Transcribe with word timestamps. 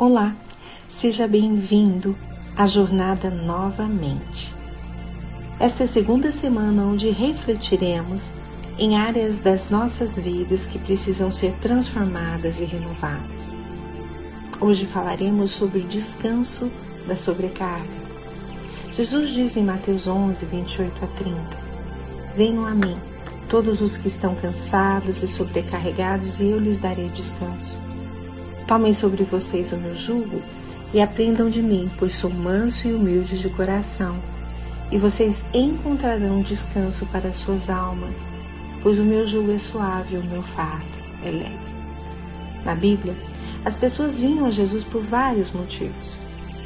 Olá, 0.00 0.32
seja 0.88 1.26
bem-vindo 1.26 2.16
à 2.56 2.66
jornada 2.66 3.30
novamente. 3.30 4.54
Esta 5.58 5.82
é 5.82 5.86
a 5.86 5.88
segunda 5.88 6.30
semana 6.30 6.84
onde 6.84 7.10
refletiremos 7.10 8.30
em 8.78 8.96
áreas 8.96 9.38
das 9.38 9.70
nossas 9.70 10.16
vidas 10.16 10.66
que 10.66 10.78
precisam 10.78 11.32
ser 11.32 11.52
transformadas 11.60 12.60
e 12.60 12.64
renovadas. 12.64 13.56
Hoje 14.60 14.86
falaremos 14.86 15.50
sobre 15.50 15.80
o 15.80 15.88
descanso 15.88 16.70
da 17.04 17.16
sobrecarga. 17.16 18.08
Jesus 18.92 19.30
diz 19.30 19.56
em 19.56 19.64
Mateus 19.64 20.06
11, 20.06 20.46
28 20.46 21.04
a 21.04 21.08
30: 21.08 21.40
Venham 22.36 22.64
a 22.64 22.70
mim, 22.70 22.96
todos 23.48 23.82
os 23.82 23.96
que 23.96 24.06
estão 24.06 24.36
cansados 24.36 25.24
e 25.24 25.26
sobrecarregados, 25.26 26.38
e 26.38 26.50
eu 26.50 26.60
lhes 26.60 26.78
darei 26.78 27.08
descanso. 27.08 27.88
Tomem 28.68 28.92
sobre 28.92 29.24
vocês 29.24 29.72
o 29.72 29.78
meu 29.78 29.96
jugo 29.96 30.42
e 30.92 31.00
aprendam 31.00 31.48
de 31.48 31.62
mim, 31.62 31.90
pois 31.98 32.14
sou 32.14 32.28
manso 32.28 32.86
e 32.86 32.92
humilde 32.92 33.38
de 33.38 33.48
coração, 33.48 34.14
e 34.92 34.98
vocês 34.98 35.46
encontrarão 35.54 36.42
descanso 36.42 37.06
para 37.06 37.32
suas 37.32 37.70
almas, 37.70 38.18
pois 38.82 38.98
o 38.98 39.04
meu 39.04 39.26
jugo 39.26 39.50
é 39.52 39.58
suave 39.58 40.16
e 40.16 40.18
o 40.18 40.22
meu 40.22 40.42
fardo 40.42 40.98
é 41.24 41.30
leve. 41.30 41.58
Na 42.62 42.74
Bíblia, 42.74 43.16
as 43.64 43.74
pessoas 43.74 44.18
vinham 44.18 44.44
a 44.44 44.50
Jesus 44.50 44.84
por 44.84 45.02
vários 45.02 45.50
motivos. 45.50 46.18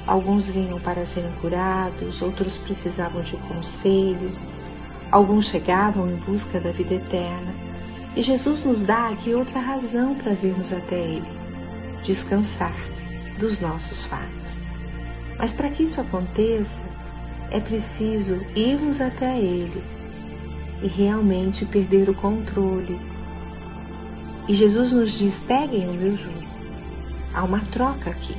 Alguns 0.05 0.51
vinham 0.51 0.81
para 0.81 1.07
serem 1.07 1.31
curados, 1.41 2.21
outros 2.21 2.59
precisavam 2.59 3.23
de 3.23 3.37
conselhos, 3.37 4.43
alguns 5.09 5.47
chegavam 5.47 6.11
em 6.11 6.17
busca 6.17 6.59
da 6.59 6.73
vida 6.73 6.95
eterna. 6.95 7.55
E 8.17 8.23
Jesus 8.23 8.65
nos 8.65 8.83
dá 8.83 9.11
aqui 9.11 9.33
outra 9.33 9.61
razão 9.61 10.17
para 10.17 10.33
virmos 10.33 10.73
até 10.73 10.97
Ele 10.97 11.42
descansar 12.05 12.75
dos 13.39 13.61
nossos 13.61 14.05
fardos. 14.05 14.59
Mas 15.39 15.53
para 15.53 15.71
que 15.71 15.83
isso 15.83 16.01
aconteça, 16.01 16.83
é 17.51 17.61
preciso 17.61 18.41
irmos 18.55 19.01
até 19.01 19.39
Ele 19.39 19.83
e 20.83 20.87
realmente 20.87 21.65
perder 21.65 22.09
o 22.09 22.15
controle. 22.15 22.99
E 24.49 24.55
Jesus 24.55 24.93
nos 24.93 25.13
diz: 25.13 25.41
peguem 25.41 25.89
o 25.89 25.93
meu 25.93 26.17
jugo. 26.17 26.43
Há 27.35 27.45
uma 27.45 27.61
troca 27.61 28.11
aqui. 28.11 28.37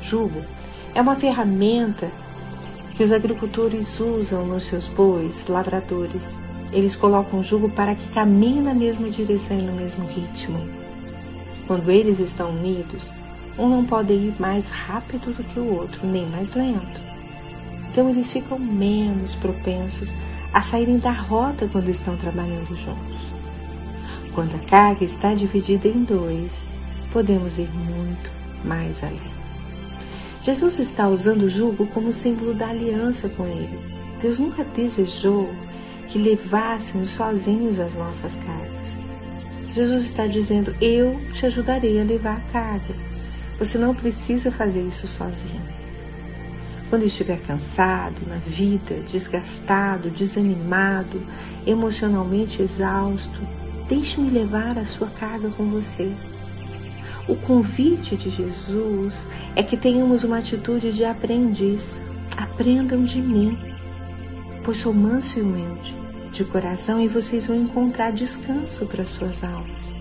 Jugo 0.00 0.42
é 0.94 1.00
uma 1.00 1.16
ferramenta 1.16 2.10
que 2.96 3.02
os 3.02 3.12
agricultores 3.12 3.98
usam 4.00 4.46
nos 4.46 4.64
seus 4.64 4.88
bois, 4.88 5.46
lavradores. 5.46 6.36
Eles 6.72 6.94
colocam 6.94 7.40
o 7.40 7.44
jugo 7.44 7.70
para 7.70 7.94
que 7.94 8.08
caminhem 8.08 8.62
na 8.62 8.74
mesma 8.74 9.08
direção 9.08 9.58
e 9.58 9.62
no 9.62 9.72
mesmo 9.72 10.06
ritmo. 10.06 10.77
Quando 11.68 11.90
eles 11.90 12.18
estão 12.18 12.50
unidos, 12.50 13.12
um 13.58 13.68
não 13.68 13.84
pode 13.84 14.14
ir 14.14 14.34
mais 14.40 14.70
rápido 14.70 15.34
do 15.34 15.44
que 15.44 15.60
o 15.60 15.74
outro, 15.74 16.06
nem 16.06 16.26
mais 16.26 16.54
lento. 16.54 16.98
Então 17.90 18.08
eles 18.08 18.32
ficam 18.32 18.58
menos 18.58 19.34
propensos 19.34 20.12
a 20.54 20.62
saírem 20.62 20.98
da 20.98 21.12
rota 21.12 21.68
quando 21.68 21.90
estão 21.90 22.16
trabalhando 22.16 22.74
juntos. 22.74 23.18
Quando 24.34 24.54
a 24.54 24.66
carga 24.66 25.04
está 25.04 25.34
dividida 25.34 25.86
em 25.88 26.04
dois, 26.04 26.52
podemos 27.12 27.58
ir 27.58 27.68
muito 27.74 28.30
mais 28.64 29.02
além. 29.02 29.38
Jesus 30.40 30.78
está 30.78 31.06
usando 31.06 31.42
o 31.42 31.50
jugo 31.50 31.86
como 31.88 32.12
símbolo 32.12 32.54
da 32.54 32.68
aliança 32.68 33.28
com 33.28 33.44
Ele. 33.44 33.78
Deus 34.22 34.38
nunca 34.38 34.64
desejou 34.64 35.50
que 36.08 36.16
levássemos 36.18 37.10
sozinhos 37.10 37.78
as 37.78 37.94
nossas 37.94 38.36
cargas. 38.36 38.77
Jesus 39.70 40.04
está 40.04 40.26
dizendo: 40.26 40.74
Eu 40.80 41.20
te 41.32 41.46
ajudarei 41.46 42.00
a 42.00 42.04
levar 42.04 42.38
a 42.38 42.52
carga. 42.52 42.94
Você 43.58 43.76
não 43.76 43.94
precisa 43.94 44.50
fazer 44.50 44.82
isso 44.82 45.06
sozinho. 45.06 45.60
Quando 46.88 47.04
estiver 47.04 47.38
cansado 47.42 48.16
na 48.26 48.36
vida, 48.36 48.94
desgastado, 49.10 50.08
desanimado, 50.10 51.20
emocionalmente 51.66 52.62
exausto, 52.62 53.40
deixe-me 53.88 54.30
levar 54.30 54.78
a 54.78 54.86
sua 54.86 55.08
carga 55.08 55.50
com 55.50 55.70
você. 55.70 56.10
O 57.28 57.36
convite 57.36 58.16
de 58.16 58.30
Jesus 58.30 59.26
é 59.54 59.62
que 59.62 59.76
tenhamos 59.76 60.24
uma 60.24 60.38
atitude 60.38 60.92
de 60.92 61.04
aprendiz. 61.04 62.00
Aprendam 62.36 63.04
de 63.04 63.20
mim, 63.20 63.58
pois 64.64 64.78
sou 64.78 64.94
manso 64.94 65.38
e 65.38 65.42
humilde 65.42 66.07
de 66.38 66.44
coração 66.44 67.00
e 67.00 67.08
vocês 67.08 67.48
vão 67.48 67.56
encontrar 67.56 68.12
descanso 68.12 68.86
para 68.86 69.04
suas 69.04 69.42
almas. 69.42 69.92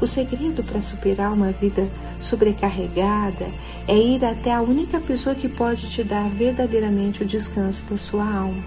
O 0.00 0.06
segredo 0.06 0.62
para 0.62 0.80
superar 0.80 1.32
uma 1.32 1.50
vida 1.50 1.90
sobrecarregada 2.20 3.48
é 3.88 3.96
ir 3.96 4.24
até 4.24 4.52
a 4.52 4.62
única 4.62 5.00
pessoa 5.00 5.34
que 5.34 5.48
pode 5.48 5.90
te 5.90 6.04
dar 6.04 6.30
verdadeiramente 6.30 7.22
o 7.22 7.26
descanso 7.26 7.84
da 7.90 7.98
sua 7.98 8.24
alma. 8.24 8.62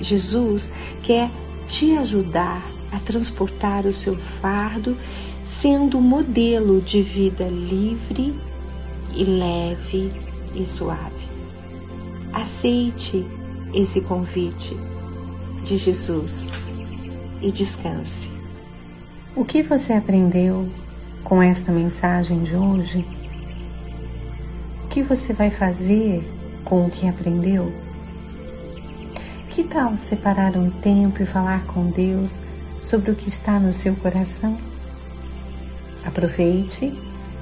Jesus 0.00 0.68
quer 1.04 1.30
te 1.68 1.96
ajudar 1.96 2.64
a 2.90 2.98
transportar 2.98 3.86
o 3.86 3.92
seu 3.92 4.16
fardo, 4.16 4.96
sendo 5.44 5.98
um 5.98 6.02
modelo 6.02 6.80
de 6.80 7.00
vida 7.00 7.44
livre 7.44 8.36
e 9.14 9.24
leve 9.24 10.12
e 10.52 10.66
suave. 10.66 11.28
Aceite 12.32 13.24
esse 13.72 14.00
convite 14.00 14.89
de 15.62 15.76
Jesus 15.76 16.48
e 17.40 17.50
descanse. 17.50 18.30
O 19.34 19.44
que 19.44 19.62
você 19.62 19.92
aprendeu 19.92 20.68
com 21.22 21.42
esta 21.42 21.70
mensagem 21.70 22.42
de 22.42 22.54
hoje? 22.54 23.06
O 24.84 24.88
que 24.88 25.02
você 25.02 25.32
vai 25.32 25.50
fazer 25.50 26.24
com 26.64 26.86
o 26.86 26.90
que 26.90 27.08
aprendeu? 27.08 27.72
Que 29.48 29.64
tal 29.64 29.96
separar 29.96 30.56
um 30.56 30.70
tempo 30.70 31.22
e 31.22 31.26
falar 31.26 31.64
com 31.66 31.90
Deus 31.90 32.42
sobre 32.82 33.10
o 33.10 33.14
que 33.14 33.28
está 33.28 33.58
no 33.58 33.72
seu 33.72 33.94
coração? 33.96 34.58
Aproveite 36.04 36.92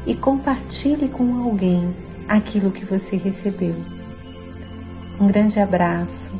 e 0.06 0.14
compartilhe 0.14 1.08
com 1.08 1.42
alguém 1.42 1.94
aquilo 2.28 2.70
que 2.70 2.84
você 2.84 3.16
recebeu. 3.16 3.76
Um 5.20 5.26
grande 5.26 5.58
abraço 5.58 6.30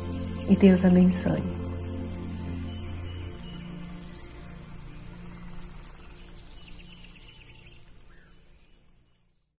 e 0.47 0.55
Deus 0.55 0.85
abençoe. 0.85 1.58